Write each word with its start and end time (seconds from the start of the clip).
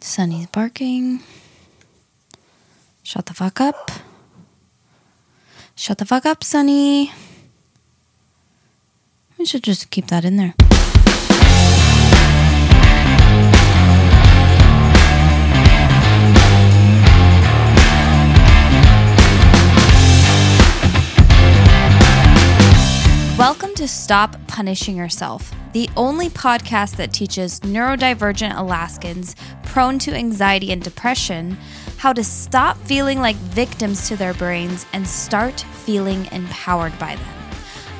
Sunny's 0.00 0.46
barking. 0.46 1.20
Shut 3.02 3.26
the 3.26 3.34
fuck 3.34 3.60
up. 3.60 3.90
Shut 5.74 5.98
the 5.98 6.04
fuck 6.04 6.26
up, 6.26 6.44
Sunny. 6.44 7.12
We 9.38 9.44
should 9.44 9.62
just 9.62 9.90
keep 9.90 10.08
that 10.08 10.24
in 10.24 10.36
there. 10.36 10.67
To 23.88 23.94
Stop 23.94 24.36
Punishing 24.48 24.98
Yourself, 24.98 25.50
the 25.72 25.88
only 25.96 26.28
podcast 26.28 26.96
that 26.96 27.14
teaches 27.14 27.60
neurodivergent 27.60 28.54
Alaskans 28.54 29.34
prone 29.64 29.98
to 30.00 30.12
anxiety 30.12 30.72
and 30.72 30.82
depression 30.82 31.56
how 31.96 32.12
to 32.12 32.22
stop 32.22 32.76
feeling 32.82 33.20
like 33.20 33.36
victims 33.36 34.06
to 34.08 34.16
their 34.16 34.34
brains 34.34 34.84
and 34.92 35.08
start 35.08 35.62
feeling 35.86 36.26
empowered 36.32 36.98
by 36.98 37.16
them. 37.16 37.34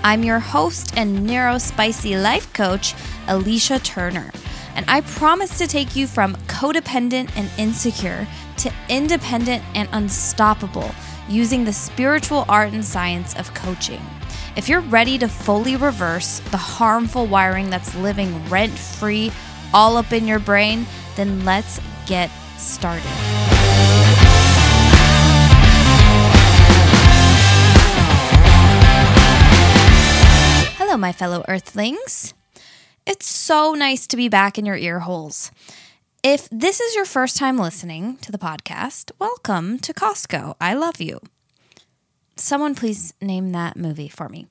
I'm 0.05 0.25
your 0.25 0.41
host 0.41 0.93
and 0.95 1.27
neurospicy 1.27 2.23
life 2.23 2.53
coach, 2.53 2.95
Ellicia 3.27 3.79
Turner, 3.79 4.31
and 4.75 4.85
I 4.91 5.01
promise 5.01 5.57
to 5.57 5.67
take 5.67 5.97
you 5.97 6.07
from 6.07 6.37
codependent 6.49 7.31
and 7.35 7.51
insecure 7.57 8.27
to 8.59 8.71
independent 8.91 9.65
and 9.75 9.89
unstoppable 9.93 10.91
using 11.31 11.65
the 11.65 11.73
spiritual 11.73 12.45
art 12.47 12.75
and 12.75 12.85
science 12.85 13.35
of 13.37 13.55
coaching. 13.55 14.03
If 14.59 14.69
you're 14.69 14.81
ready 14.81 15.19
to 15.19 15.29
fully 15.29 15.77
reverse 15.77 16.41
the 16.51 16.57
harmful 16.57 17.29
wiring 17.29 17.71
that's 17.71 17.95
living 17.95 18.45
rent 18.49 18.77
free 18.77 19.31
all 19.73 19.97
up 19.97 20.13
in 20.13 20.27
your 20.27 20.41
brain, 20.41 20.85
then 21.15 21.45
let's 21.45 21.81
get 22.07 22.29
started. 22.57 23.05
Hello, 30.75 30.97
my 30.97 31.13
fellow 31.13 31.45
earthlings. 31.47 32.35
It's 33.07 33.27
so 33.27 33.75
nice 33.75 34.09
to 34.09 34.17
be 34.17 34.29
back 34.29 34.59
in 34.59 34.67
your 34.67 34.77
ear 34.77 34.99
holes. 34.99 35.53
If 36.25 36.49
this 36.51 36.81
is 36.81 36.97
your 36.97 37.05
first 37.05 37.37
time 37.37 37.59
listening 37.59 38.17
to 38.23 38.33
the 38.33 38.39
podcast, 38.39 39.13
welcome 39.21 39.79
to 39.79 39.95
Costco. 39.95 40.57
I 40.61 40.75
love 40.75 41.01
you. 41.01 41.21
Someone 42.41 42.77
please 42.77 43.13
name 43.21 43.51
that 43.51 43.77
movie 43.77 44.09
for 44.09 44.29
me. 44.29 44.47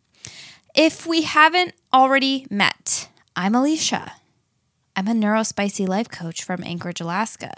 If 0.76 1.08
we 1.08 1.22
haven't 1.22 1.74
already 1.94 2.46
met, 2.50 3.08
I'm 3.34 3.54
Ellicia. 3.54 4.12
I'm 4.98 5.08
a 5.08 5.14
neurospicy 5.14 5.88
life 5.88 6.10
coach 6.10 6.44
from 6.44 6.64
Anchorage, 6.66 7.00
Alaska. 7.00 7.54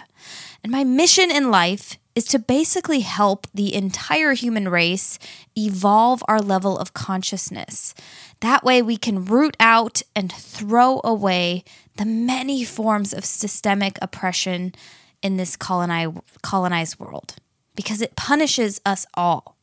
And 0.63 0.71
my 0.71 0.83
mission 0.83 1.31
in 1.31 1.49
life 1.49 1.97
is 2.13 2.25
to 2.25 2.37
basically 2.37 2.99
help 2.99 3.47
the 3.55 3.73
entire 3.73 4.33
human 4.33 4.69
race 4.69 5.17
evolve 5.57 6.21
our 6.27 6.39
level 6.39 6.77
of 6.77 6.93
consciousness. 6.93 7.95
That 8.41 8.63
way, 8.63 8.83
we 8.83 8.97
can 8.97 9.25
root 9.25 9.57
out 9.59 10.03
and 10.15 10.31
throw 10.31 11.01
away 11.03 11.63
the 11.97 12.05
many 12.05 12.63
forms 12.63 13.13
of 13.13 13.25
systemic 13.25 13.97
oppression 13.99 14.75
in 15.23 15.37
this 15.37 15.55
colonized 15.55 16.99
world 16.99 17.35
because 17.75 18.01
it 18.01 18.15
punishes 18.15 18.79
us 18.85 19.07
all 19.15 19.55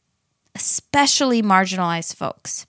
especially 0.57 1.43
marginalized 1.43 2.15
folks. 2.15 2.67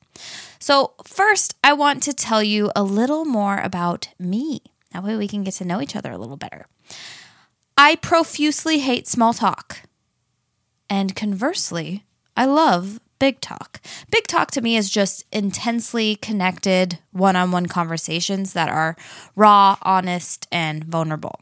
So, 0.60 0.94
first, 1.06 1.56
I 1.64 1.72
want 1.72 2.04
to 2.04 2.14
tell 2.14 2.44
you 2.44 2.70
a 2.76 2.84
little 2.84 3.24
more 3.24 3.60
about 3.60 4.10
me. 4.20 4.60
That 4.92 5.06
way 5.06 5.16
we 5.16 5.28
can 5.28 5.44
get 5.44 5.54
to 5.56 5.66
know 5.66 5.82
each 5.82 5.96
other 5.96 6.12
a 6.12 6.18
little 6.18 6.36
better. 6.36 6.66
I 7.78 7.96
profusely 7.96 8.80
hate 8.80 9.08
small 9.08 9.34
talk. 9.34 9.84
And 10.90 11.16
conversely, 11.16 12.04
I 12.36 12.46
love 12.46 13.00
big 13.20 13.40
talk. 13.40 13.82
Big 14.12 14.28
talk 14.28 14.52
to 14.52 14.62
me 14.62 14.76
is 14.76 14.90
just 14.90 15.24
intensely 15.32 16.18
connected 16.18 17.00
one 17.12 17.38
on 17.38 17.52
one 17.52 17.68
conversations 17.68 18.52
that 18.52 18.68
are 18.68 18.98
raw, 19.36 19.78
honest, 19.82 20.46
and 20.52 20.84
vulnerable. 20.84 21.40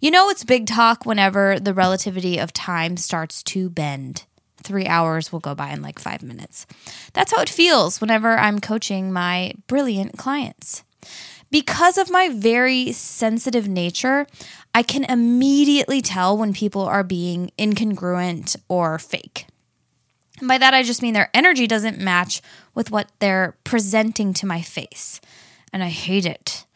You 0.00 0.10
know, 0.10 0.28
it's 0.28 0.44
big 0.44 0.66
talk 0.66 1.06
whenever 1.06 1.60
the 1.60 1.74
relativity 1.74 2.38
of 2.38 2.52
time 2.52 2.96
starts 2.96 3.42
to 3.44 3.70
bend 3.70 4.24
three 4.64 4.86
hours 4.86 5.30
will 5.30 5.40
go 5.40 5.54
by 5.54 5.70
in 5.70 5.82
like 5.82 5.98
five 5.98 6.22
minutes. 6.22 6.66
That's 7.12 7.34
how 7.34 7.42
it 7.42 7.48
feels 7.48 8.00
whenever 8.00 8.36
I'm 8.36 8.58
coaching 8.58 9.12
my 9.12 9.52
brilliant 9.66 10.18
clients. 10.18 10.82
Because 11.50 11.98
of 11.98 12.10
my 12.10 12.30
very 12.30 12.90
sensitive 12.90 13.68
nature, 13.68 14.26
I 14.74 14.82
can 14.82 15.04
immediately 15.04 16.00
tell 16.00 16.36
when 16.36 16.52
people 16.52 16.82
are 16.82 17.04
being 17.04 17.52
incongruent 17.56 18.56
or 18.68 18.98
fake. 18.98 19.46
And 20.40 20.48
by 20.48 20.58
that, 20.58 20.74
I 20.74 20.82
just 20.82 21.00
mean 21.00 21.14
their 21.14 21.30
energy 21.32 21.68
doesn't 21.68 22.00
match 22.00 22.42
with 22.74 22.90
what 22.90 23.12
they're 23.20 23.56
presenting 23.62 24.34
to 24.34 24.46
my 24.46 24.62
face. 24.62 25.20
And 25.72 25.84
I 25.84 25.90
hate 25.90 26.26
it. 26.26 26.66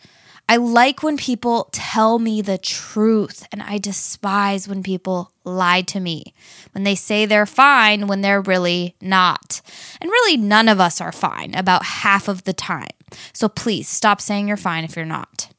I 0.50 0.56
like 0.56 1.02
when 1.02 1.18
people 1.18 1.68
tell 1.72 2.18
me 2.18 2.40
the 2.40 2.56
truth, 2.56 3.46
and 3.52 3.62
I 3.62 3.76
despise 3.76 4.66
when 4.66 4.82
people 4.82 5.30
lie 5.44 5.82
to 5.82 6.00
me, 6.00 6.32
when 6.72 6.84
they 6.84 6.94
say 6.94 7.26
they're 7.26 7.44
fine 7.44 8.06
when 8.06 8.22
they're 8.22 8.40
really 8.40 8.96
not. 9.02 9.60
And 10.00 10.10
really, 10.10 10.38
none 10.38 10.68
of 10.68 10.80
us 10.80 11.02
are 11.02 11.12
fine 11.12 11.54
about 11.54 11.84
half 11.84 12.28
of 12.28 12.44
the 12.44 12.54
time. 12.54 12.88
So 13.34 13.50
please 13.50 13.88
stop 13.88 14.22
saying 14.22 14.48
you're 14.48 14.56
fine 14.56 14.84
if 14.84 14.96
you're 14.96 15.04
not. 15.04 15.50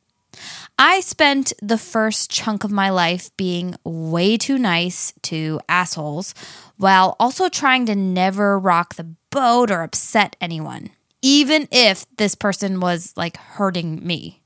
I 0.79 1.01
spent 1.01 1.53
the 1.61 1.77
first 1.77 2.31
chunk 2.31 2.63
of 2.63 2.71
my 2.71 2.89
life 2.89 3.29
being 3.37 3.75
way 3.83 4.37
too 4.37 4.57
nice 4.57 5.13
to 5.23 5.59
assholes 5.69 6.33
while 6.77 7.15
also 7.19 7.47
trying 7.47 7.85
to 7.87 7.95
never 7.95 8.57
rock 8.57 8.95
the 8.95 9.15
boat 9.29 9.69
or 9.69 9.83
upset 9.83 10.35
anyone, 10.41 10.89
even 11.21 11.67
if 11.69 12.07
this 12.17 12.33
person 12.33 12.79
was 12.79 13.13
like 13.15 13.37
hurting 13.37 14.05
me 14.07 14.38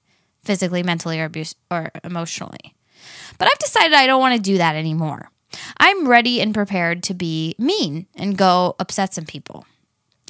physically, 0.43 0.83
mentally, 0.83 1.19
or 1.19 1.25
abuse 1.25 1.55
or 1.71 1.91
emotionally. 2.03 2.75
But 3.37 3.47
I've 3.47 3.59
decided 3.59 3.93
I 3.93 4.07
don't 4.07 4.21
want 4.21 4.35
to 4.35 4.41
do 4.41 4.57
that 4.57 4.75
anymore. 4.75 5.29
I'm 5.77 6.07
ready 6.07 6.41
and 6.41 6.53
prepared 6.53 7.03
to 7.03 7.13
be 7.13 7.55
mean 7.57 8.07
and 8.15 8.37
go 8.37 8.75
upset 8.79 9.13
some 9.13 9.25
people. 9.25 9.65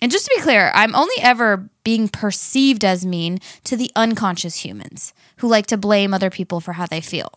And 0.01 0.12
just 0.12 0.25
to 0.25 0.34
be 0.35 0.41
clear, 0.41 0.72
I'm 0.74 0.96
only 0.96 1.16
ever 1.22 1.69
being 1.85 2.09
perceived 2.09 2.84
as 2.84 3.06
mean 3.06 3.40
to 3.63 3.78
the 3.78 3.91
unconscious 3.96 4.66
humans 4.66 5.13
who 5.38 5.47
like 5.47 5.68
to 5.68 5.78
blame 5.78 6.13
other 6.13 6.30
people 6.30 6.59
for 6.59 6.74
how 6.74 6.85
they 6.85 7.00
feel. 7.00 7.31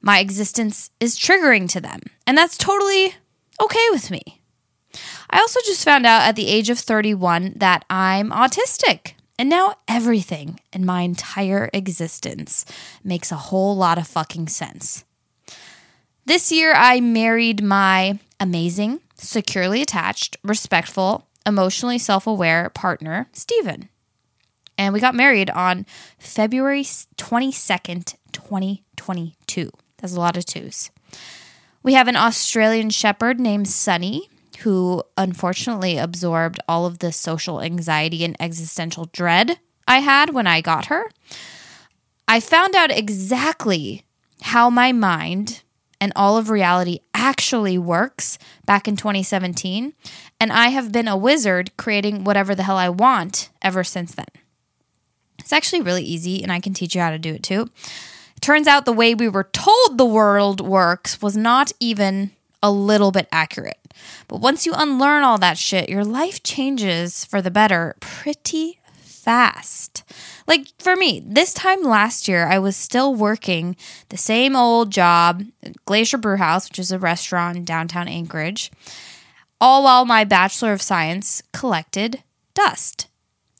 My 0.00 0.20
existence 0.20 0.90
is 1.00 1.18
triggering 1.18 1.68
to 1.70 1.80
them, 1.80 2.00
and 2.26 2.38
that's 2.38 2.56
totally 2.56 3.14
okay 3.60 3.86
with 3.90 4.10
me. 4.10 4.40
I 5.30 5.38
also 5.38 5.60
just 5.64 5.84
found 5.84 6.06
out 6.06 6.22
at 6.22 6.36
the 6.36 6.48
age 6.48 6.70
of 6.70 6.78
31 6.78 7.54
that 7.56 7.84
I'm 7.88 8.30
autistic. 8.30 9.14
And 9.42 9.50
now 9.50 9.74
everything 9.88 10.60
in 10.72 10.86
my 10.86 11.00
entire 11.00 11.68
existence 11.72 12.64
makes 13.02 13.32
a 13.32 13.36
whole 13.50 13.76
lot 13.76 13.98
of 13.98 14.06
fucking 14.06 14.46
sense. 14.46 15.04
This 16.24 16.52
year, 16.52 16.72
I 16.76 17.00
married 17.00 17.60
my 17.60 18.20
amazing, 18.38 19.00
securely 19.16 19.82
attached, 19.82 20.36
respectful, 20.44 21.26
emotionally 21.44 21.98
self 21.98 22.24
aware 22.24 22.70
partner, 22.70 23.26
Stephen. 23.32 23.88
And 24.78 24.94
we 24.94 25.00
got 25.00 25.16
married 25.16 25.50
on 25.50 25.86
February 26.20 26.84
22nd, 26.84 28.14
2022. 28.30 29.70
That's 29.98 30.14
a 30.14 30.20
lot 30.20 30.36
of 30.36 30.46
twos. 30.46 30.92
We 31.82 31.94
have 31.94 32.06
an 32.06 32.14
Australian 32.14 32.90
Shepherd 32.90 33.40
named 33.40 33.66
Sunny, 33.66 34.28
who 34.62 35.02
unfortunately 35.16 35.98
absorbed 35.98 36.58
all 36.68 36.86
of 36.86 36.98
the 36.98 37.12
social 37.12 37.60
anxiety 37.60 38.24
and 38.24 38.36
existential 38.40 39.08
dread 39.12 39.58
I 39.86 39.98
had 39.98 40.30
when 40.30 40.46
I 40.46 40.60
got 40.60 40.86
her. 40.86 41.04
I 42.26 42.40
found 42.40 42.74
out 42.74 42.90
exactly 42.90 44.04
how 44.42 44.70
my 44.70 44.92
mind 44.92 45.62
and 46.00 46.12
all 46.16 46.36
of 46.36 46.50
reality 46.50 47.00
actually 47.14 47.78
works 47.78 48.38
back 48.66 48.88
in 48.88 48.96
2017, 48.96 49.92
and 50.40 50.52
I 50.52 50.68
have 50.68 50.90
been 50.90 51.06
a 51.06 51.16
wizard 51.16 51.76
creating 51.76 52.24
whatever 52.24 52.54
the 52.54 52.64
hell 52.64 52.76
I 52.76 52.88
want 52.88 53.50
ever 53.62 53.84
since 53.84 54.14
then. 54.14 54.26
It's 55.38 55.52
actually 55.52 55.82
really 55.82 56.02
easy, 56.02 56.42
and 56.42 56.50
I 56.50 56.60
can 56.60 56.74
teach 56.74 56.94
you 56.94 57.00
how 57.00 57.10
to 57.10 57.18
do 57.18 57.34
it 57.34 57.42
too. 57.42 57.68
It 58.36 58.40
turns 58.40 58.66
out 58.66 58.84
the 58.84 58.92
way 58.92 59.14
we 59.14 59.28
were 59.28 59.48
told 59.52 59.98
the 59.98 60.04
world 60.04 60.60
works 60.60 61.22
was 61.22 61.36
not 61.36 61.72
even 61.78 62.32
a 62.62 62.70
little 62.70 63.10
bit 63.10 63.28
accurate. 63.30 63.78
But 64.28 64.40
once 64.40 64.66
you 64.66 64.72
unlearn 64.74 65.24
all 65.24 65.38
that 65.38 65.58
shit, 65.58 65.88
your 65.88 66.04
life 66.04 66.42
changes 66.42 67.24
for 67.24 67.40
the 67.42 67.50
better 67.50 67.96
pretty 68.00 68.80
fast. 69.22 70.02
Like 70.46 70.66
for 70.78 70.96
me, 70.96 71.22
this 71.24 71.54
time 71.54 71.82
last 71.82 72.26
year, 72.26 72.46
I 72.46 72.58
was 72.58 72.76
still 72.76 73.14
working 73.14 73.76
the 74.08 74.16
same 74.16 74.56
old 74.56 74.90
job, 74.90 75.44
Glacier 75.84 76.18
Brew 76.18 76.36
House, 76.36 76.68
which 76.68 76.78
is 76.78 76.90
a 76.90 76.98
restaurant 76.98 77.56
in 77.56 77.64
downtown 77.64 78.08
Anchorage, 78.08 78.72
all 79.60 79.84
while 79.84 80.04
my 80.04 80.24
Bachelor 80.24 80.72
of 80.72 80.82
Science 80.82 81.42
collected 81.52 82.24
dust. 82.54 83.08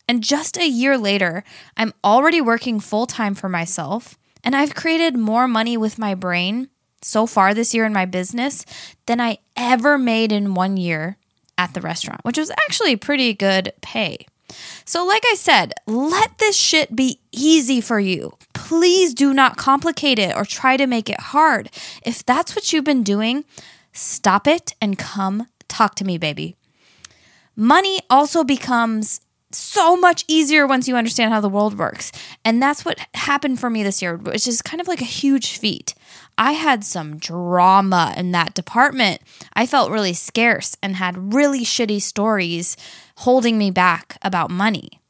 And 0.09 0.23
just 0.23 0.59
a 0.59 0.69
year 0.69 0.99
later, 0.99 1.45
I'm 1.77 1.95
already 2.03 2.41
working 2.41 2.81
full 2.81 3.07
time 3.07 3.35
for 3.35 3.49
myself 3.49 4.19
And 4.45 4.57
I've 4.57 4.75
created 4.75 5.17
more 5.17 5.47
money 5.47 5.77
with 5.77 5.99
my 5.99 6.15
brain 6.15 6.69
so 7.03 7.27
far 7.27 7.55
this 7.55 7.75
year 7.75 7.85
in 7.85 7.93
my 7.93 8.07
business 8.07 8.65
than 9.07 9.21
I 9.21 9.39
ever 9.57 9.99
made 9.99 10.33
in 10.33 10.55
one 10.55 10.77
year 10.77 11.17
at 11.59 11.75
the 11.75 11.81
restaurant, 11.81 12.25
which 12.25 12.39
was 12.39 12.51
actually 12.51 12.97
pretty 12.97 13.35
good 13.35 13.73
pay. 13.81 14.27
So, 14.85 15.07
like 15.07 15.23
I 15.31 15.35
said, 15.35 15.73
let 15.87 16.39
this 16.39 16.57
shit 16.57 16.95
be 16.95 17.21
easy 17.33 17.81
for 17.81 17.99
you. 17.99 18.37
Please 18.53 19.15
do 19.15 19.33
not 19.33 19.57
complicate 19.57 20.19
it 20.19 20.37
or 20.37 20.45
try 20.45 20.77
to 20.77 20.87
make 20.87 21.09
it 21.09 21.21
hard. 21.21 21.71
If 22.05 22.25
that's 22.25 22.55
what 22.55 22.73
you've 22.73 22.85
been 22.85 23.03
doing, 23.03 23.45
stop 23.93 24.47
it 24.47 24.75
and 24.81 24.99
come 24.99 25.47
talk 25.69 25.95
to 25.97 26.05
me, 26.05 26.19
baby. 26.19 26.57
Money 27.57 28.01
also 28.11 28.45
becomes 28.45 29.21
so 29.55 29.97
much 29.97 30.25
easier 30.29 30.67
once 30.67 30.89
you 30.89 30.97
understand 30.97 31.33
how 31.33 31.41
the 31.41 31.49
world 31.49 31.79
works. 31.79 32.13
And 32.45 32.63
that's 32.63 32.85
what 32.85 32.99
happened 33.15 33.61
for 33.61 33.69
me 33.69 33.83
this 33.83 34.01
year, 34.01 34.17
which 34.17 34.47
is 34.47 34.63
kind 34.63 34.81
of 34.81 34.89
like 34.89 35.01
a 35.01 35.07
huge 35.07 35.59
feat. 35.59 35.95
I 36.39 36.53
had 36.53 36.85
some 36.85 37.19
drama 37.19 38.15
in 38.17 38.33
that 38.33 38.55
department. 38.55 39.21
I 39.55 39.67
felt 39.67 39.91
really 39.91 40.15
scarce 40.15 40.77
and 40.83 40.97
had 40.97 41.35
really 41.35 41.65
shitty 41.65 42.01
stories 42.03 42.77
holding 43.19 43.59
me 43.59 43.71
back 43.71 44.17
about 44.23 44.51
money. 44.51 45.01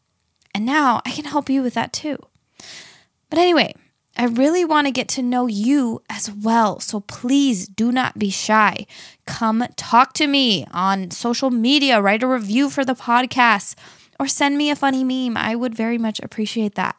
And 0.55 0.67
now 0.67 1.01
I 1.07 1.11
can 1.11 1.25
help 1.25 1.49
you 1.49 1.63
with 1.63 1.75
that 1.75 1.93
too. 1.93 2.19
But 3.31 3.39
anyway, 3.39 3.75
I 4.17 4.27
really 4.27 4.65
want 4.65 4.87
to 4.87 4.93
get 4.93 5.09
to 5.09 5.23
know 5.23 5.47
you 5.47 6.03
as 6.11 6.31
well. 6.31 6.81
So 6.81 7.01
please 7.01 7.67
do 7.67 7.91
not 7.91 8.19
be 8.19 8.29
shy. 8.29 8.87
Come 9.27 9.65
talk 9.77 10.13
to 10.15 10.27
me 10.27 10.67
on 10.71 11.11
social 11.11 11.51
media, 11.51 12.03
write 12.03 12.23
a 12.23 12.29
review 12.29 12.69
for 12.69 12.85
the 12.85 12.95
podcast, 12.95 13.75
or 14.21 14.29
send 14.29 14.59
me 14.59 14.71
a 14.71 14.77
funny 14.77 15.03
meme. 15.03 15.37
I 15.37 15.55
would 15.55 15.75
very 15.75 15.97
much 15.97 16.21
appreciate 16.21 16.75
that. 16.75 16.97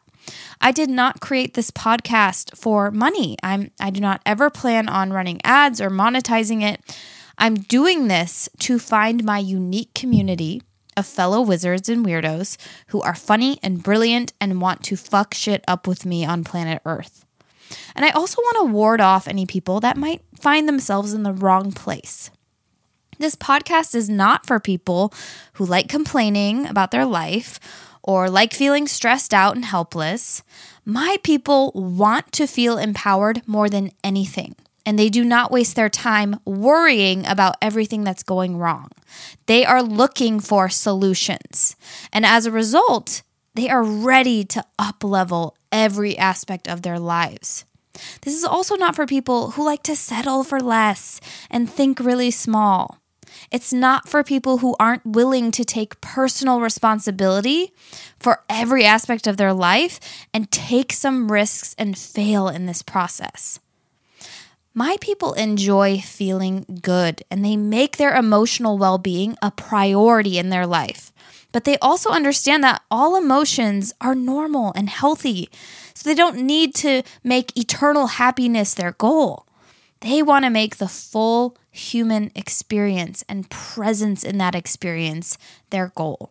I 0.60 0.72
did 0.72 0.90
not 0.90 1.20
create 1.20 1.54
this 1.54 1.70
podcast 1.70 2.56
for 2.56 2.90
money. 2.90 3.36
I'm 3.42 3.70
I 3.80 3.90
do 3.90 4.00
not 4.00 4.22
ever 4.24 4.50
plan 4.50 4.88
on 4.88 5.12
running 5.12 5.40
ads 5.44 5.80
or 5.80 5.90
monetizing 5.90 6.62
it. 6.62 6.80
I'm 7.36 7.56
doing 7.56 8.08
this 8.08 8.48
to 8.60 8.78
find 8.78 9.24
my 9.24 9.38
unique 9.38 9.92
community 9.94 10.62
of 10.96 11.06
fellow 11.06 11.40
wizards 11.40 11.88
and 11.88 12.06
weirdos 12.06 12.56
who 12.88 13.00
are 13.02 13.14
funny 13.14 13.58
and 13.62 13.82
brilliant 13.82 14.32
and 14.40 14.60
want 14.60 14.82
to 14.84 14.96
fuck 14.96 15.34
shit 15.34 15.64
up 15.66 15.86
with 15.86 16.06
me 16.06 16.24
on 16.24 16.44
planet 16.44 16.80
Earth. 16.84 17.24
And 17.96 18.04
I 18.04 18.10
also 18.10 18.40
want 18.40 18.68
to 18.68 18.72
ward 18.72 19.00
off 19.00 19.26
any 19.26 19.46
people 19.46 19.80
that 19.80 19.96
might 19.96 20.22
find 20.38 20.68
themselves 20.68 21.12
in 21.12 21.22
the 21.22 21.32
wrong 21.32 21.72
place. 21.72 22.30
This 23.18 23.34
podcast 23.34 23.94
is 23.94 24.10
not 24.10 24.46
for 24.46 24.58
people 24.60 25.12
who 25.54 25.64
like 25.64 25.88
complaining 25.88 26.66
about 26.66 26.90
their 26.90 27.06
life 27.06 27.58
or 28.04 28.30
like 28.30 28.54
feeling 28.54 28.86
stressed 28.86 29.34
out 29.34 29.56
and 29.56 29.64
helpless. 29.64 30.42
My 30.84 31.16
people 31.24 31.72
want 31.74 32.30
to 32.32 32.46
feel 32.46 32.78
empowered 32.78 33.42
more 33.48 33.68
than 33.68 33.90
anything 34.04 34.54
and 34.86 34.98
they 34.98 35.08
do 35.08 35.24
not 35.24 35.50
waste 35.50 35.76
their 35.76 35.88
time 35.88 36.38
worrying 36.44 37.26
about 37.26 37.56
everything 37.62 38.04
that's 38.04 38.22
going 38.22 38.58
wrong. 38.58 38.90
They 39.46 39.64
are 39.64 39.82
looking 39.82 40.40
for 40.40 40.68
solutions. 40.68 41.76
And 42.12 42.26
as 42.26 42.46
a 42.46 42.50
result, 42.50 43.22
they 43.54 43.70
are 43.70 43.82
ready 43.82 44.44
to 44.44 44.64
up 44.78 45.02
level 45.02 45.56
every 45.72 46.18
aspect 46.18 46.68
of 46.68 46.82
their 46.82 46.98
lives. 46.98 47.64
This 48.22 48.34
is 48.34 48.44
also 48.44 48.74
not 48.76 48.96
for 48.96 49.06
people 49.06 49.52
who 49.52 49.64
like 49.64 49.82
to 49.84 49.96
settle 49.96 50.42
for 50.44 50.60
less 50.60 51.20
and 51.50 51.70
think 51.70 52.00
really 52.00 52.30
small. 52.30 52.98
It's 53.50 53.72
not 53.72 54.08
for 54.08 54.22
people 54.22 54.58
who 54.58 54.76
aren't 54.78 55.06
willing 55.06 55.50
to 55.52 55.64
take 55.64 56.00
personal 56.00 56.60
responsibility 56.60 57.72
for 58.18 58.42
every 58.48 58.84
aspect 58.84 59.26
of 59.26 59.36
their 59.36 59.52
life 59.52 60.00
and 60.32 60.50
take 60.50 60.92
some 60.92 61.30
risks 61.30 61.74
and 61.78 61.96
fail 61.96 62.48
in 62.48 62.66
this 62.66 62.82
process. 62.82 63.60
My 64.76 64.96
people 65.00 65.34
enjoy 65.34 65.98
feeling 65.98 66.80
good 66.82 67.22
and 67.30 67.44
they 67.44 67.56
make 67.56 67.96
their 67.96 68.14
emotional 68.14 68.76
well 68.76 68.98
being 68.98 69.36
a 69.40 69.52
priority 69.52 70.36
in 70.36 70.50
their 70.50 70.66
life. 70.66 71.12
But 71.52 71.62
they 71.62 71.78
also 71.78 72.10
understand 72.10 72.64
that 72.64 72.82
all 72.90 73.14
emotions 73.14 73.94
are 74.00 74.16
normal 74.16 74.72
and 74.74 74.90
healthy. 74.90 75.48
So 75.94 76.08
they 76.08 76.16
don't 76.16 76.38
need 76.38 76.74
to 76.76 77.04
make 77.22 77.56
eternal 77.56 78.08
happiness 78.08 78.74
their 78.74 78.90
goal. 78.90 79.46
They 80.00 80.20
want 80.20 80.44
to 80.44 80.50
make 80.50 80.78
the 80.78 80.88
full 80.88 81.56
human 81.74 82.30
experience 82.34 83.24
and 83.28 83.50
presence 83.50 84.22
in 84.22 84.38
that 84.38 84.54
experience 84.54 85.36
their 85.70 85.92
goal. 85.94 86.30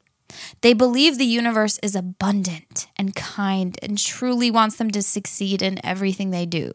They 0.62 0.74
believe 0.74 1.18
the 1.18 1.26
universe 1.26 1.80
is 1.84 1.96
abundant 1.96 2.88
and 2.96 3.14
kind 3.14 3.78
and 3.82 3.98
truly 3.98 4.50
wants 4.50 4.78
them 4.78 4.90
to 4.92 5.02
succeed 5.02 5.62
in 5.62 5.86
everything 5.86 6.32
they 6.32 6.46
do. 6.46 6.72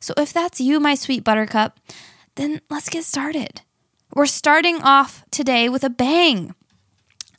So, 0.00 0.12
if 0.16 0.32
that's 0.32 0.60
you, 0.60 0.80
my 0.80 0.94
sweet 0.94 1.24
buttercup, 1.24 1.80
then 2.34 2.60
let's 2.68 2.88
get 2.88 3.04
started. 3.04 3.62
We're 4.12 4.26
starting 4.26 4.82
off 4.82 5.24
today 5.30 5.68
with 5.68 5.84
a 5.84 5.90
bang. 5.90 6.54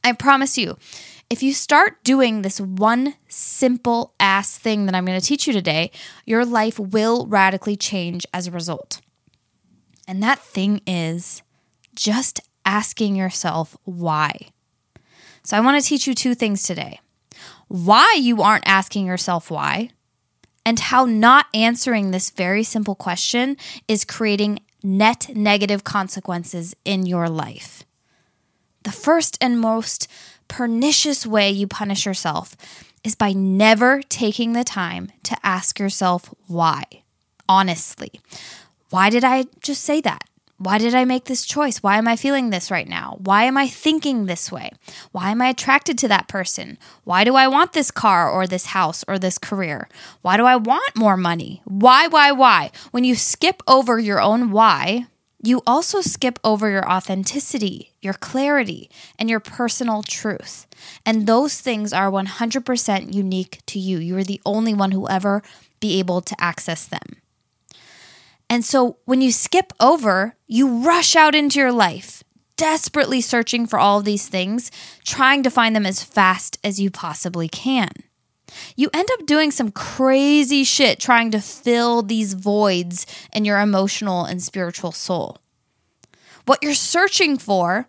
I 0.04 0.14
promise 0.14 0.58
you, 0.58 0.78
if 1.30 1.44
you 1.44 1.54
start 1.54 2.04
doing 2.04 2.42
this 2.42 2.60
one 2.60 3.16
simple 3.28 4.14
ass 4.20 4.58
thing 4.58 4.86
that 4.86 4.96
I'm 4.96 5.06
going 5.06 5.20
to 5.20 5.26
teach 5.26 5.48
you 5.48 5.54
today, 5.54 5.92
your 6.26 6.46
life 6.46 6.80
will 6.80 7.28
radically 7.28 7.76
change 7.76 8.26
as 8.34 8.48
a 8.48 8.52
result. 8.52 9.02
And 10.08 10.22
that 10.24 10.40
thing 10.40 10.82
is 10.86 11.42
just 11.96 12.42
asking 12.66 13.16
yourself 13.16 13.78
why. 13.84 14.50
So 15.44 15.58
I 15.58 15.62
want 15.62 15.82
to 15.82 15.88
teach 15.88 16.08
you 16.08 16.14
two 16.14 16.36
things 16.36 16.64
today 16.64 17.00
why 17.68 18.18
you 18.20 18.42
aren't 18.42 18.68
asking 18.68 19.06
yourself 19.06 19.50
why, 19.50 19.90
and 20.66 20.78
how 20.78 21.06
not 21.06 21.46
answering 21.54 22.12
this 22.12 22.30
very 22.30 22.64
simple 22.64 22.96
question 22.96 23.56
is 23.88 24.04
creating 24.04 24.60
net 24.84 25.30
negative 25.34 25.84
consequences 25.84 26.76
in 26.84 27.06
your 27.06 27.30
life. 27.30 27.84
The 28.84 28.92
first 28.92 29.38
and 29.40 29.60
most 29.60 30.08
pernicious 30.48 31.26
way 31.26 31.50
you 31.50 31.66
punish 31.66 32.06
yourself 32.06 32.58
is 33.04 33.16
by 33.16 33.32
never 33.32 34.02
taking 34.10 34.54
the 34.54 34.64
time 34.64 35.12
to 35.24 35.38
ask 35.44 35.80
yourself 35.80 36.34
why. 36.48 36.84
Honestly, 37.48 38.12
why 38.92 39.10
did 39.10 39.24
I 39.24 39.46
just 39.62 39.84
say 39.84 40.02
that? 40.02 40.24
Why 40.58 40.78
did 40.78 40.94
I 40.94 41.06
make 41.06 41.26
this 41.26 41.44
choice? 41.44 41.82
Why 41.82 41.98
am 41.98 42.08
I 42.08 42.16
feeling 42.16 42.52
this 42.52 42.70
right 42.70 42.88
now? 42.88 43.18
Why 43.24 43.46
am 43.46 43.58
I 43.58 43.68
thinking 43.68 44.26
this 44.26 44.52
way? 44.52 44.70
Why 45.12 45.32
am 45.32 45.42
I 45.42 45.48
attracted 45.50 45.98
to 45.98 46.08
that 46.10 46.28
person? 46.28 46.78
Why 47.04 47.24
do 47.24 47.36
I 47.36 47.48
want 47.48 47.74
this 47.74 47.90
car 47.90 48.30
or 48.30 48.46
this 48.46 48.68
house 48.68 49.04
or 49.08 49.18
this 49.18 49.40
career? 49.40 49.90
Why 50.22 50.38
do 50.38 50.46
I 50.46 50.58
want 50.58 50.96
more 50.96 51.18
money? 51.18 51.64
Why, 51.66 52.06
why, 52.08 52.32
why? 52.32 52.70
When 52.92 53.04
you 53.04 53.16
skip 53.16 53.64
over 53.68 53.98
your 53.98 54.22
own 54.22 54.52
why, 54.52 55.08
you 55.42 55.64
also 55.66 56.02
skip 56.02 56.38
over 56.44 56.70
your 56.70 56.88
authenticity, 56.88 57.94
your 58.02 58.14
clarity, 58.14 58.92
and 59.18 59.32
your 59.32 59.40
personal 59.40 60.04
truth. 60.04 60.68
And 61.08 61.26
those 61.26 61.60
things 61.60 61.92
are 61.92 62.12
100% 62.12 63.14
unique 63.14 63.62
to 63.66 63.80
you. 63.80 63.98
You 63.98 64.18
are 64.18 64.24
the 64.24 64.42
only 64.46 64.76
one 64.76 64.92
who 64.92 65.00
will 65.00 65.10
ever 65.10 65.42
be 65.80 65.98
able 65.98 66.22
to 66.22 66.36
access 66.40 66.86
them. 66.86 67.22
And 68.52 68.66
so 68.66 68.98
when 69.06 69.22
you 69.22 69.32
skip 69.32 69.72
over, 69.80 70.36
you 70.46 70.84
rush 70.84 71.16
out 71.16 71.36
into 71.36 71.58
your 71.58 71.72
life, 71.72 72.22
desperately 72.58 73.22
searching 73.22 73.66
for 73.66 73.80
all 73.80 74.00
of 74.00 74.04
these 74.04 74.28
things, 74.28 74.72
trying 75.06 75.42
to 75.44 75.50
find 75.50 75.74
them 75.74 75.86
as 75.86 76.04
fast 76.04 76.60
as 76.62 76.78
you 76.78 76.92
possibly 76.92 77.48
can. 77.48 77.92
You 78.76 78.90
end 78.94 79.08
up 79.14 79.26
doing 79.26 79.52
some 79.52 79.72
crazy 79.72 80.66
shit 80.66 81.00
trying 81.00 81.32
to 81.32 81.40
fill 81.40 82.02
these 82.02 82.34
voids 82.34 83.06
in 83.32 83.46
your 83.46 83.58
emotional 83.62 84.26
and 84.26 84.44
spiritual 84.44 84.92
soul. 84.92 85.38
What 86.46 86.62
you're 86.62 86.74
searching 86.74 87.38
for 87.38 87.88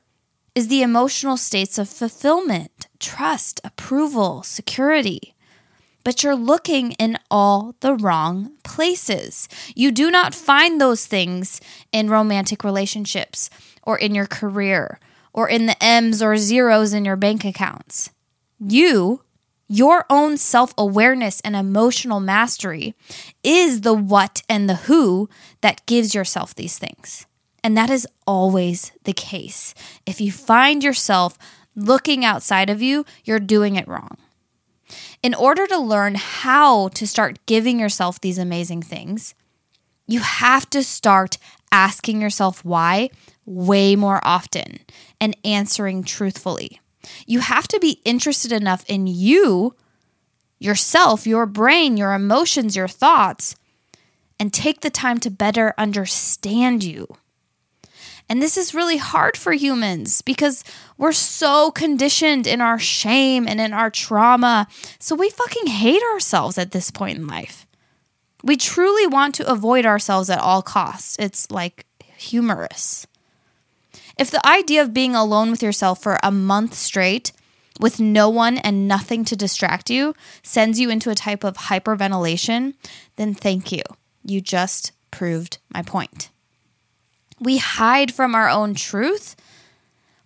is 0.55 0.69
the 0.69 0.83
emotional 0.83 1.39
states 1.39 1.77
of 1.77 1.89
fulfillment, 1.89 2.87
trust, 3.01 3.61
approval, 3.65 4.45
security 4.45 5.32
but 6.05 6.23
you're 6.23 6.37
looking 6.37 6.93
in 6.93 7.19
all 7.31 7.75
the 7.81 7.95
wrong 7.95 8.53
places. 8.65 9.49
You 9.75 9.91
do 9.91 10.11
not 10.11 10.35
find 10.35 10.81
those 10.81 11.07
things 11.07 11.61
in 11.93 12.11
romantic 12.11 12.65
relationships 12.65 13.51
or 13.83 13.99
in 13.99 14.15
your 14.15 14.27
career 14.27 14.99
or 15.33 15.49
in 15.49 15.67
the 15.67 15.83
M's 15.83 16.23
or 16.23 16.37
zeros 16.37 16.93
in 16.93 17.05
your 17.05 17.17
bank 17.17 17.45
accounts. 17.45 18.11
You, 18.59 19.23
your 19.69 20.05
own 20.11 20.37
self 20.37 20.75
awareness 20.77 21.41
and 21.41 21.57
emotional 21.57 22.21
mastery, 22.21 22.95
is 23.43 23.81
the 23.81 23.95
what 23.95 24.43
and 24.49 24.69
the 24.69 24.77
who 24.77 25.29
that 25.61 25.85
gives 25.87 26.15
yourself 26.15 26.55
these 26.55 26.79
things. 26.79 27.27
And 27.65 27.77
that 27.77 27.91
is 27.91 28.07
always 28.27 28.93
the 29.05 29.13
case. 29.13 29.73
If 30.05 30.21
you 30.21 30.33
find 30.33 30.83
yourself 30.83 31.39
looking 31.77 32.25
outside 32.25 32.69
of 32.69 32.83
you, 32.83 33.07
you're 33.25 33.41
doing 33.41 33.77
it 33.77 33.89
wrong 33.89 34.19
in 35.23 35.35
order 35.35 35.67
to 35.67 35.79
learn 35.79 36.17
how 36.17 36.89
to 36.89 37.07
start 37.07 37.45
giving 37.47 37.79
yourself 37.79 38.21
these 38.21 38.39
amazing 38.39 38.83
things, 38.83 39.35
you 40.07 40.21
have 40.21 40.69
to 40.71 40.83
start 40.83 41.39
asking 41.71 42.21
yourself 42.21 42.65
why 42.65 43.11
way 43.47 43.97
more 43.97 44.21
often 44.25 44.81
and 45.21 45.37
answering 45.45 46.03
truthfully. 46.03 46.81
You 47.27 47.41
have 47.41 47.69
to 47.69 47.81
be 47.81 48.01
interested 48.05 48.53
enough 48.53 48.85
in 48.89 49.07
you, 49.07 49.75
yourself, 50.59 51.27
your 51.27 51.47
brain, 51.47 51.97
your 51.97 52.13
emotions, 52.13 52.77
your 52.77 52.89
thoughts, 52.89 53.57
and 54.39 54.53
take 54.53 54.81
the 54.81 54.91
time 54.91 55.19
to 55.21 55.31
better 55.31 55.75
understand 55.79 56.85
you. 56.85 57.07
And 58.29 58.41
this 58.41 58.57
is 58.57 58.75
really 58.75 58.97
hard 58.97 59.37
for 59.37 59.53
humans 59.53 60.23
because 60.23 60.65
we're 60.97 61.13
so 61.13 61.71
conditioned 61.71 62.47
in 62.47 62.61
our 62.61 62.79
shame 62.79 63.47
and 63.47 63.61
in 63.61 63.73
our 63.73 63.91
trauma. 63.91 64.67
So 64.99 65.15
we 65.15 65.29
fucking 65.31 65.67
hate 65.67 66.03
ourselves 66.15 66.59
at 66.59 66.71
this 66.71 66.91
point 66.91 67.19
in 67.19 67.27
life. 67.27 67.67
We 68.43 68.57
truly 68.57 69.07
want 69.07 69.35
to 69.37 69.51
avoid 69.51 69.87
ourselves 69.87 70.31
at 70.31 70.41
all 70.41 70.63
costs. 70.63 71.17
It's 71.19 71.51
like 71.51 71.87
humorous. 72.17 73.07
If 74.19 74.31
the 74.31 74.47
idea 74.47 74.83
of 74.83 74.95
being 74.95 75.15
alone 75.15 75.51
with 75.51 75.63
yourself 75.63 76.03
for 76.03 76.19
a 76.23 76.31
month 76.31 76.75
straight 76.75 77.33
with 77.81 78.01
no 78.01 78.29
one 78.29 78.59
and 78.59 78.87
nothing 78.87 79.25
to 79.27 79.37
distract 79.37 79.91
you 79.91 80.15
sends 80.43 80.79
you 80.79 80.91
into 80.91 81.11
a 81.11 81.15
type 81.15 81.45
of 81.45 81.57
hyperventilation, 81.57 82.75
then 83.17 83.35
thank 83.35 83.73
you. 83.73 83.83
You 84.25 84.41
just 84.41 84.93
proved 85.11 85.59
my 85.73 85.83
point. 85.83 86.31
We 87.43 87.59
hide 87.59 88.15
from 88.15 88.37
our 88.37 88.49
own 88.49 88.75
truth. 88.75 89.35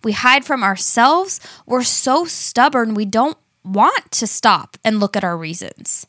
We 0.03 0.11
hide 0.11 0.45
from 0.45 0.63
ourselves. 0.63 1.39
We're 1.65 1.81
so 1.83 2.25
stubborn, 2.25 2.93
we 2.93 3.05
don't 3.05 3.37
want 3.65 4.11
to 4.11 4.27
stop 4.27 4.77
and 4.85 4.99
look 4.99 5.17
at 5.17 5.23
our 5.23 5.35
reasons. 5.35 6.05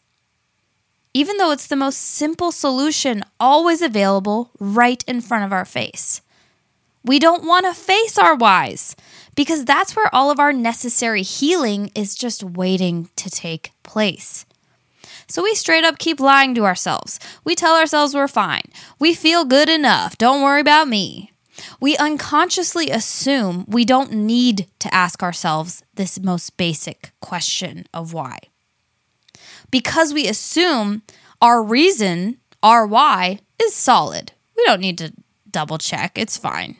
Even 1.14 1.38
though 1.38 1.50
it's 1.50 1.66
the 1.66 1.76
most 1.76 1.96
simple 1.96 2.52
solution 2.52 3.24
always 3.40 3.80
available 3.80 4.50
right 4.60 5.02
in 5.08 5.22
front 5.22 5.44
of 5.44 5.52
our 5.52 5.64
face. 5.64 6.20
We 7.02 7.18
don't 7.18 7.46
want 7.46 7.64
to 7.64 7.72
face 7.72 8.18
our 8.18 8.36
whys 8.36 8.94
because 9.34 9.64
that's 9.64 9.96
where 9.96 10.14
all 10.14 10.30
of 10.30 10.38
our 10.38 10.52
necessary 10.52 11.22
healing 11.22 11.90
is 11.94 12.14
just 12.14 12.44
waiting 12.44 13.08
to 13.16 13.30
take 13.30 13.72
place. 13.82 14.44
So 15.26 15.42
we 15.42 15.54
straight 15.54 15.84
up 15.84 15.98
keep 15.98 16.20
lying 16.20 16.54
to 16.54 16.64
ourselves. 16.64 17.18
We 17.44 17.54
tell 17.54 17.76
ourselves 17.76 18.14
we're 18.14 18.28
fine. 18.28 18.64
We 18.98 19.14
feel 19.14 19.44
good 19.44 19.68
enough. 19.68 20.18
Don't 20.18 20.42
worry 20.42 20.60
about 20.60 20.88
me. 20.88 21.32
We 21.80 21.96
unconsciously 21.96 22.90
assume 22.90 23.64
we 23.68 23.84
don't 23.84 24.12
need 24.12 24.66
to 24.78 24.94
ask 24.94 25.22
ourselves 25.22 25.82
this 25.94 26.20
most 26.20 26.56
basic 26.56 27.10
question 27.20 27.86
of 27.92 28.12
why. 28.12 28.38
Because 29.70 30.14
we 30.14 30.28
assume 30.28 31.02
our 31.40 31.62
reason, 31.62 32.38
our 32.62 32.86
why, 32.86 33.40
is 33.60 33.74
solid. 33.74 34.32
We 34.56 34.64
don't 34.64 34.80
need 34.80 34.98
to 34.98 35.12
double 35.50 35.78
check. 35.78 36.18
It's 36.18 36.36
fine. 36.36 36.76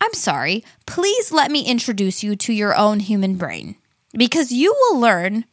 I'm 0.00 0.14
sorry. 0.14 0.64
Please 0.86 1.32
let 1.32 1.50
me 1.50 1.64
introduce 1.66 2.22
you 2.22 2.36
to 2.36 2.52
your 2.52 2.76
own 2.76 3.00
human 3.00 3.36
brain 3.36 3.76
because 4.16 4.52
you 4.52 4.74
will 4.78 5.00
learn 5.00 5.44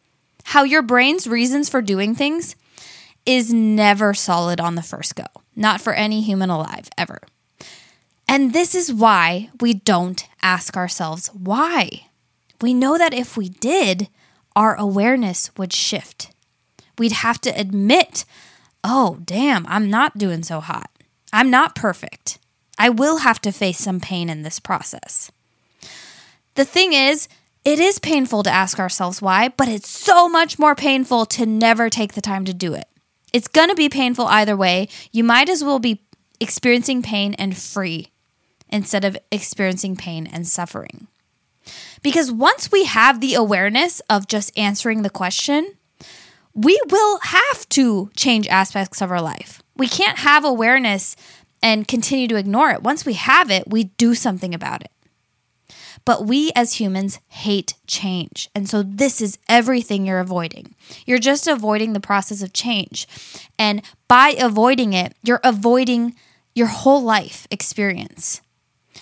how 0.46 0.64
your 0.64 0.82
brain's 0.82 1.28
reasons 1.28 1.70
for 1.70 1.82
doing 1.82 2.16
things 2.16 2.56
is 3.26 3.54
never 3.54 4.14
solid 4.14 4.60
on 4.60 4.76
the 4.76 4.82
first 4.82 5.16
go, 5.16 5.26
not 5.56 5.82
for 5.82 5.94
any 5.94 6.22
human 6.22 6.50
alive 6.50 6.90
ever. 6.98 7.20
And 8.28 8.54
this 8.54 8.74
is 8.76 8.94
why 8.94 9.50
we 9.60 9.74
don't 9.74 10.26
ask 10.42 10.78
ourselves 10.78 11.28
why. 11.34 12.08
We 12.62 12.74
know 12.74 12.98
that 12.98 13.14
if 13.14 13.36
we 13.36 13.50
did, 13.50 14.08
our 14.56 14.76
awareness 14.76 15.52
would 15.58 15.74
shift. 15.74 16.32
We'd 16.98 17.12
have 17.12 17.42
to 17.42 17.50
admit, 17.50 18.26
oh, 18.84 19.20
damn, 19.26 19.66
I'm 19.68 19.90
not 19.90 20.18
doing 20.18 20.44
so 20.44 20.60
hot. 20.60 20.90
I'm 21.34 21.50
not 21.50 21.76
perfect. 21.76 22.40
I 22.78 22.90
will 22.90 23.18
have 23.18 23.42
to 23.42 23.52
face 23.52 23.80
some 23.80 24.00
pain 24.00 24.30
in 24.30 24.44
this 24.44 24.60
process. 24.60 25.32
The 26.56 26.66
thing 26.66 26.94
is, 26.94 27.28
it 27.64 27.80
is 27.80 28.00
painful 28.00 28.44
to 28.44 28.50
ask 28.52 28.80
ourselves 28.80 29.22
why, 29.22 29.50
but 29.50 29.68
it's 29.68 29.90
so 29.90 30.28
much 30.28 30.58
more 30.58 30.76
painful 30.76 31.26
to 31.28 31.46
never 31.46 31.90
take 31.90 32.14
the 32.14 32.22
time 32.22 32.46
to 32.46 32.54
do 32.54 32.74
it. 32.74 32.88
It's 33.34 33.48
going 33.48 33.70
to 33.70 33.76
be 33.76 33.90
painful 33.90 34.26
either 34.26 34.58
way. 34.58 34.90
You 35.12 35.24
might 35.24 35.50
as 35.50 35.64
well 35.64 35.80
be 35.80 36.02
experiencing 36.40 37.02
pain 37.02 37.34
and 37.36 37.58
free 37.58 38.08
instead 38.70 39.06
of 39.06 39.18
experiencing 39.32 39.96
pain 39.96 40.28
and 40.28 40.48
suffering. 40.48 41.08
Because 42.02 42.32
once 42.32 42.72
we 42.72 42.86
have 42.86 43.22
the 43.22 43.36
awareness 43.36 44.00
of 44.10 44.28
just 44.28 44.58
answering 44.58 45.04
the 45.04 45.10
question, 45.10 45.76
we 46.54 46.80
will 46.90 47.20
have 47.20 47.70
to 47.70 48.10
change 48.16 48.48
aspects 48.48 49.02
of 49.02 49.12
our 49.12 49.22
life. 49.22 49.62
We 49.78 49.88
can't 49.88 50.20
have 50.20 50.44
awareness 50.44 51.16
and 51.62 51.88
continue 51.88 52.28
to 52.28 52.36
ignore 52.36 52.72
it. 52.72 52.82
Once 52.82 53.06
we 53.06 53.14
have 53.14 53.52
it, 53.52 53.70
we 53.70 53.86
do 53.86 54.16
something 54.16 54.54
about 54.54 54.82
it. 54.82 54.92
But 56.04 56.26
we 56.26 56.52
as 56.56 56.74
humans 56.74 57.20
hate 57.28 57.76
change. 57.88 58.50
And 58.56 58.68
so 58.68 58.84
this 58.84 59.22
is 59.22 59.38
everything 59.48 60.06
you're 60.06 60.20
avoiding. 60.20 60.76
You're 61.06 61.20
just 61.20 61.48
avoiding 61.48 61.94
the 61.94 62.00
process 62.00 62.42
of 62.42 62.54
change. 62.54 63.08
And 63.60 63.82
by 64.08 64.36
avoiding 64.40 64.94
it, 64.94 65.16
you're 65.24 65.42
avoiding 65.44 66.16
your 66.56 66.68
whole 66.68 67.02
life 67.02 67.48
experience. 67.52 68.42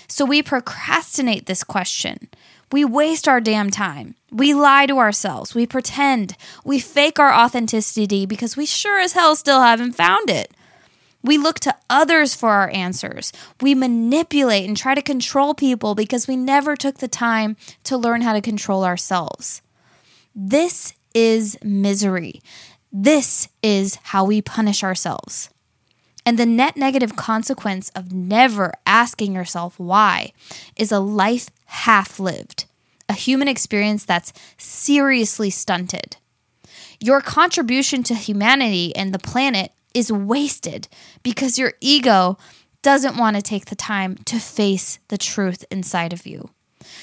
So 0.07 0.25
we 0.25 0.43
procrastinate 0.43 1.45
this 1.45 1.63
question. 1.63 2.29
We 2.71 2.85
waste 2.85 3.27
our 3.27 3.41
damn 3.41 3.71
time. 3.71 4.15
We 4.31 4.53
lie 4.53 4.85
to 4.85 4.99
ourselves. 4.99 5.55
We 5.55 5.65
pretend. 5.65 6.35
We 6.63 6.79
fake 6.79 7.17
our 7.19 7.33
authenticity 7.33 8.25
because 8.25 8.55
we 8.55 8.65
sure 8.65 8.99
as 8.99 9.13
hell 9.13 9.35
still 9.35 9.61
haven't 9.61 9.93
found 9.93 10.29
it. 10.29 10.51
We 11.21 11.38
look 11.38 11.59
to 11.61 11.75
others 11.89 12.33
for 12.33 12.49
our 12.49 12.69
answers. 12.69 13.33
We 13.61 13.75
manipulate 13.75 14.67
and 14.67 14.77
try 14.77 14.95
to 14.95 15.01
control 15.01 15.53
people 15.53 15.95
because 15.95 16.27
we 16.27 16.38
never 16.38 16.75
took 16.75 16.99
the 16.99 17.07
time 17.07 17.57
to 17.83 17.97
learn 17.97 18.21
how 18.21 18.33
to 18.33 18.41
control 18.41 18.85
ourselves. 18.85 19.61
This 20.33 20.93
is 21.13 21.57
misery. 21.63 22.41
This 22.91 23.49
is 23.61 23.95
how 24.03 24.23
we 24.23 24.41
punish 24.41 24.83
ourselves. 24.83 25.49
And 26.25 26.38
the 26.38 26.45
net 26.45 26.77
negative 26.77 27.15
consequence 27.15 27.89
of 27.89 28.13
never 28.13 28.73
asking 28.85 29.33
yourself 29.33 29.79
why 29.79 30.33
is 30.75 30.91
a 30.91 30.99
life 30.99 31.49
half 31.65 32.19
lived, 32.19 32.65
a 33.07 33.13
human 33.13 33.47
experience 33.47 34.05
that's 34.05 34.33
seriously 34.57 35.49
stunted. 35.49 36.17
Your 36.99 37.21
contribution 37.21 38.03
to 38.03 38.15
humanity 38.15 38.95
and 38.95 39.13
the 39.13 39.19
planet 39.19 39.71
is 39.93 40.12
wasted 40.12 40.88
because 41.24 41.58
your 41.58 41.74
ego 41.81 42.38
doesn't 42.81 43.17
want 43.17 43.36
to 43.36 43.41
take 43.41 43.65
the 43.65 43.75
time 43.75 44.15
to 44.25 44.39
face 44.39 45.00
the 45.10 45.17
truth 45.17 45.65
inside 45.69 46.13
of 46.13 46.25
you. 46.25 46.50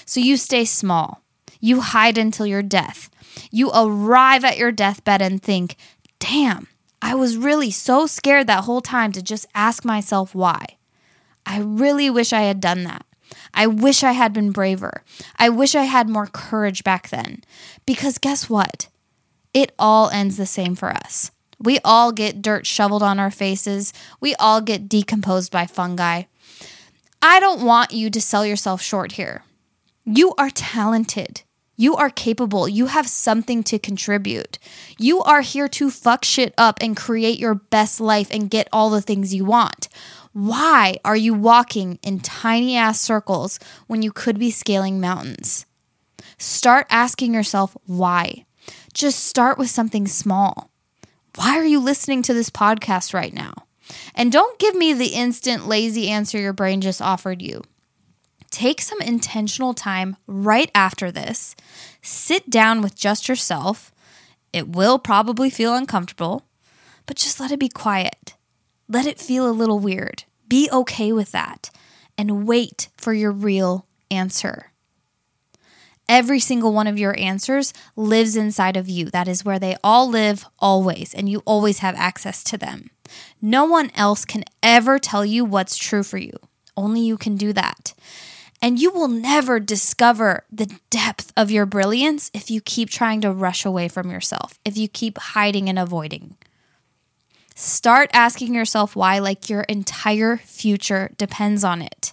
So 0.05 0.21
you 0.21 0.37
stay 0.37 0.65
small. 0.65 1.23
You 1.61 1.81
hide 1.81 2.19
until 2.19 2.47
your 2.47 2.63
death. 2.63 3.11
You 3.51 3.71
arrive 3.75 4.45
at 4.45 4.59
your 4.59 4.73
deathbed 4.73 5.21
and 5.21 5.43
think, 5.43 5.77
damn, 6.19 6.69
I 7.03 7.15
was 7.15 7.37
really 7.37 7.71
so 7.71 8.07
scared 8.07 8.47
that 8.47 8.65
whole 8.65 8.81
time 8.81 9.13
to 9.13 9.23
just 9.23 9.47
ask 9.55 9.85
myself 9.85 10.35
why. 10.35 10.65
I 11.45 11.61
really 11.61 12.11
wish 12.11 12.33
I 12.33 12.43
had 12.43 12.61
done 12.61 12.85
that. 12.85 13.05
I 13.55 13.67
wish 13.67 14.03
I 14.03 14.13
had 14.13 14.33
been 14.33 14.51
braver. 14.51 15.03
I 15.37 15.49
wish 15.49 15.75
I 15.75 15.85
had 15.85 16.09
more 16.09 16.27
courage 16.27 16.85
back 16.85 17.09
then. 17.09 17.43
Because 17.85 18.19
guess 18.19 18.49
what? 18.49 18.89
It 19.55 19.73
all 19.79 20.11
ends 20.11 20.37
the 20.37 20.47
same 20.47 20.75
for 20.75 20.91
us. 20.91 21.31
We 21.67 21.81
all 21.85 22.13
get 22.13 22.43
dirt 22.43 22.65
shoveled 22.65 23.03
on 23.03 23.19
our 23.19 23.33
faces. 23.33 23.93
We 24.21 24.37
all 24.37 24.61
get 24.61 24.89
decomposed 24.89 25.51
by 25.51 25.67
fungi. 25.67 26.23
I 27.21 27.41
don't 27.41 27.65
want 27.65 27.91
you 27.91 28.09
to 28.09 28.21
sell 28.21 28.47
yourself 28.47 28.81
short 28.81 29.13
here. 29.13 29.43
You 30.05 30.33
are 30.39 30.51
talented. 30.51 31.43
You 31.77 31.97
are 31.97 32.09
capable. 32.09 32.69
You 32.69 32.87
have 32.87 33.09
something 33.09 33.65
to 33.65 33.81
contribute. 33.81 34.61
You 34.97 35.23
are 35.23 35.41
here 35.41 35.67
to 35.71 35.91
fuck 35.91 36.25
shit 36.25 36.55
up 36.57 36.79
and 36.81 36.97
create 36.97 37.41
your 37.41 37.57
best 37.57 38.01
life 38.01 38.29
and 38.31 38.49
get 38.49 38.69
all 38.73 38.89
the 38.89 39.03
things 39.03 39.35
you 39.35 39.45
want. 39.45 39.89
Why 40.33 40.99
are 41.05 41.17
you 41.17 41.35
walking 41.35 41.99
in 42.01 42.21
tiny 42.21 42.77
ass 42.77 43.01
circles 43.01 43.59
when 43.89 44.03
you 44.03 44.13
could 44.13 44.39
be 44.39 44.53
scaling 44.53 45.01
mountains? 45.01 45.67
Start 46.39 46.87
asking 46.91 47.35
yourself 47.35 47.77
why. 47.87 48.47
Just 48.95 49.25
start 49.25 49.59
with 49.59 49.69
something 49.69 50.07
small. 50.07 50.71
Why 51.37 51.59
are 51.59 51.65
you 51.65 51.81
listening 51.81 52.23
to 52.23 52.35
this 52.35 52.49
podcast 52.49 53.13
right 53.13 53.33
now? 53.33 53.53
And 54.15 54.33
don't 54.33 54.59
give 54.59 54.75
me 54.75 54.95
the 54.95 55.09
instant 55.09 55.69
lazy 55.69 56.09
answer 56.09 56.39
your 56.39 56.55
brain 56.55 56.81
just 56.81 57.03
offered 57.03 57.43
you. 57.43 57.63
Take 58.51 58.81
some 58.81 59.03
intentional 59.03 59.75
time 59.75 60.17
right 60.27 60.71
after 60.75 61.13
this. 61.13 61.55
Sit 62.01 62.49
down 62.49 62.81
with 62.81 62.97
just 62.97 63.29
yourself. 63.29 63.93
It 64.55 64.69
will 64.69 64.99
probably 64.99 65.51
feel 65.51 65.75
uncomfortable, 65.75 66.47
but 67.05 67.19
just 67.19 67.39
let 67.39 67.53
it 67.53 67.61
be 67.61 67.69
quiet. 67.69 68.35
Let 68.89 69.07
it 69.07 69.21
feel 69.21 69.49
a 69.49 69.53
little 69.53 69.79
weird. 69.79 70.25
Be 70.49 70.71
okay 70.73 71.13
with 71.13 71.33
that 71.33 71.69
and 72.17 72.47
wait 72.49 72.89
for 72.97 73.13
your 73.13 73.33
real 73.33 73.87
answer. 74.11 74.73
Every 76.09 76.39
single 76.39 76.73
one 76.73 76.87
of 76.87 76.99
your 76.99 77.19
answers 77.19 77.73
lives 77.97 78.37
inside 78.37 78.77
of 78.77 78.89
you. 78.89 79.07
That 79.07 79.27
is 79.27 79.45
where 79.45 79.59
they 79.59 79.77
all 79.83 80.09
live 80.09 80.47
always, 80.59 81.13
and 81.13 81.29
you 81.29 81.43
always 81.45 81.81
have 81.81 81.97
access 81.97 82.45
to 82.45 82.59
them. 82.59 82.91
No 83.43 83.65
one 83.65 83.91
else 83.95 84.25
can 84.25 84.45
ever 84.63 84.99
tell 84.99 85.25
you 85.25 85.45
what's 85.45 85.77
true 85.77 86.03
for 86.03 86.19
you. 86.19 86.33
Only 86.77 87.01
you 87.01 87.17
can 87.17 87.37
do 87.37 87.53
that. 87.53 87.95
And 88.63 88.79
you 88.81 88.91
will 88.91 89.09
never 89.09 89.61
discover 89.61 90.45
the 90.51 90.79
depth 90.91 91.33
of 91.37 91.51
your 91.51 91.67
brilliance 91.67 92.31
if 92.33 92.51
you 92.51 92.61
keep 92.61 92.89
trying 92.89 93.21
to 93.21 93.31
rush 93.33 93.65
away 93.65 93.89
from 93.89 94.11
yourself, 94.11 94.59
if 94.65 94.77
you 94.77 94.89
keep 94.89 95.19
hiding 95.19 95.69
and 95.69 95.79
avoiding. 95.79 96.37
Start 97.55 98.11
asking 98.13 98.55
yourself 98.55 98.95
why, 98.95 99.19
like 99.19 99.49
your 99.49 99.63
entire 99.63 100.37
future 100.37 101.11
depends 101.17 101.65
on 101.65 101.83
it. 101.83 102.13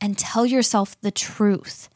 And 0.00 0.18
tell 0.18 0.44
yourself 0.44 1.00
the 1.00 1.10
truth. 1.10 1.88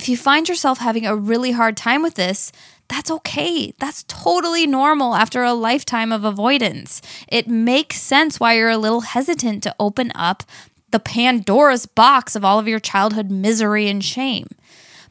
If 0.00 0.08
you 0.08 0.16
find 0.16 0.48
yourself 0.48 0.78
having 0.78 1.04
a 1.04 1.14
really 1.14 1.50
hard 1.50 1.76
time 1.76 2.00
with 2.00 2.14
this, 2.14 2.52
that's 2.88 3.10
okay. 3.10 3.74
That's 3.78 4.04
totally 4.04 4.66
normal 4.66 5.14
after 5.14 5.42
a 5.42 5.52
lifetime 5.52 6.10
of 6.10 6.24
avoidance. 6.24 7.02
It 7.28 7.48
makes 7.48 8.00
sense 8.00 8.40
why 8.40 8.54
you're 8.54 8.70
a 8.70 8.78
little 8.78 9.02
hesitant 9.02 9.62
to 9.64 9.76
open 9.78 10.10
up 10.14 10.42
the 10.90 11.00
Pandora's 11.00 11.84
box 11.84 12.34
of 12.34 12.46
all 12.46 12.58
of 12.58 12.66
your 12.66 12.80
childhood 12.80 13.30
misery 13.30 13.88
and 13.88 14.02
shame. 14.02 14.46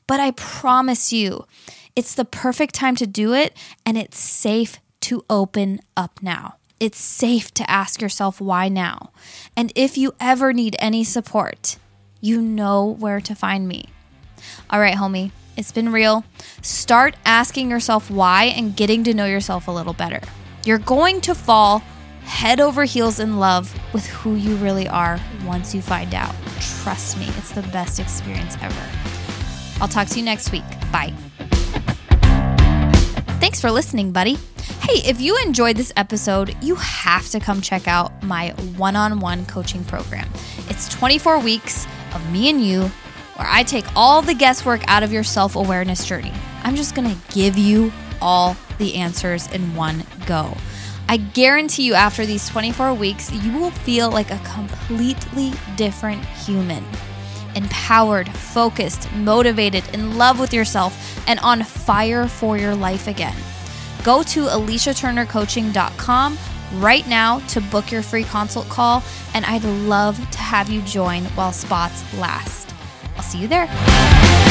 But 0.08 0.20
I 0.20 0.32
promise 0.32 1.14
you, 1.14 1.46
it's 1.96 2.16
the 2.16 2.26
perfect 2.26 2.74
time 2.74 2.96
to 2.96 3.06
do 3.06 3.32
it, 3.36 3.56
and 3.86 3.96
it's 3.96 4.18
safe 4.18 4.80
to 5.02 5.24
open 5.30 5.82
up 5.96 6.24
now. 6.24 6.56
It's 6.80 7.00
safe 7.00 7.54
to 7.54 7.70
ask 7.70 8.02
yourself 8.02 8.42
why 8.42 8.70
now. 8.70 9.12
And 9.56 9.72
if 9.76 10.00
you 10.00 10.16
ever 10.20 10.52
need 10.52 10.76
any 10.80 11.04
support, 11.04 11.78
you 12.22 12.42
know 12.42 12.96
where 12.98 13.22
to 13.22 13.36
find 13.36 13.68
me. 13.68 13.86
All 14.70 14.80
right, 14.80 14.96
homie, 14.96 15.32
it's 15.58 15.72
been 15.72 15.92
real. 15.92 16.24
Start 16.62 17.16
asking 17.26 17.70
yourself 17.70 18.10
why 18.10 18.46
and 18.46 18.76
getting 18.76 19.04
to 19.04 19.14
know 19.14 19.26
yourself 19.26 19.68
a 19.68 19.72
little 19.72 19.94
better. 19.94 20.22
You're 20.66 20.78
going 20.78 21.22
to 21.22 21.36
fall 21.36 21.84
head 22.24 22.60
over 22.60 22.84
heels 22.84 23.20
in 23.20 23.40
love 23.40 23.74
with 23.94 24.06
who 24.08 24.36
you 24.36 24.56
really 24.58 24.88
are 24.88 25.20
once 25.46 25.74
you 25.74 25.82
find 25.82 26.14
out. 26.14 26.36
Trust 26.84 27.18
me, 27.18 27.26
it's 27.38 27.52
the 27.52 27.64
best 27.64 28.00
experience 28.00 28.56
ever. 28.62 28.90
I'll 29.82 29.88
talk 29.88 30.08
to 30.10 30.20
you 30.20 30.26
next 30.26 30.52
week. 30.52 30.64
Bye. 30.92 31.14
Thanks 33.40 33.60
for 33.60 33.72
listening, 33.72 34.12
buddy. 34.12 34.38
Hey, 34.82 35.10
if 35.10 35.20
you 35.20 35.38
enjoyed 35.38 35.76
this 35.76 35.92
episode, 35.98 36.56
you 36.62 36.76
have 36.76 37.30
to 37.30 37.40
come 37.40 37.62
check 37.62 37.88
out 37.88 38.24
my 38.24 38.50
one 38.78 38.96
on 38.96 39.20
one 39.20 39.46
coaching 39.46 39.84
program. 39.84 40.30
It's 40.70 40.88
24 40.90 41.40
weeks 41.40 41.88
of 42.14 42.32
me 42.32 42.50
and 42.50 42.64
you, 42.64 42.92
where 43.40 43.48
I 43.50 43.64
take 43.64 43.86
all 43.96 44.22
the 44.22 44.34
guesswork 44.34 44.84
out 44.88 45.02
of 45.02 45.14
your 45.14 45.24
self 45.24 45.56
awareness 45.56 46.06
journey. 46.06 46.34
I'm 46.64 46.76
just 46.76 46.94
gonna 46.94 47.16
give 47.30 47.58
you 47.58 47.94
all 48.22 48.58
the 48.80 48.96
answers 48.96 49.48
in 49.52 49.76
one 49.76 50.04
go. 50.26 50.58
I 51.08 51.18
guarantee 51.18 51.84
you, 51.84 51.94
after 51.94 52.26
these 52.26 52.50
24 52.50 52.94
weeks, 52.94 53.32
you 53.32 53.58
will 53.58 53.72
feel 53.72 54.12
like 54.12 54.30
a 54.30 54.40
completely 54.40 55.54
different 55.78 56.24
human. 56.26 56.86
Empowered, 57.56 58.30
focused, 58.30 59.10
motivated, 59.14 59.84
in 59.94 60.18
love 60.18 60.38
with 60.40 60.54
yourself, 60.54 61.24
and 61.28 61.40
on 61.40 61.64
fire 61.64 62.28
for 62.28 62.58
your 62.58 62.76
life 62.76 63.08
again. 63.08 63.36
Go 64.04 64.22
to 64.22 64.46
elliciaturnercoaching.com 64.48 66.38
right 66.76 67.08
now 67.08 67.40
to 67.48 67.62
book 67.62 67.90
your 67.90 68.04
free 68.04 68.24
consult 68.24 68.68
call, 68.68 69.02
and 69.34 69.46
I'd 69.46 69.64
love 69.64 70.18
to 70.18 70.38
have 70.38 70.70
you 70.70 70.82
join 70.82 71.24
while 71.26 71.54
spots 71.54 72.04
last. 72.16 72.69
I'll 73.20 73.24
see 73.24 73.40
you 73.40 73.50
there. 73.50 74.49